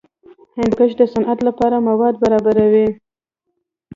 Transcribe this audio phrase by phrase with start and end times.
[0.57, 2.87] هندوکش د صنعت لپاره مواد برابروي.